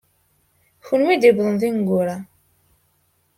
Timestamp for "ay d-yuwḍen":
1.11-1.55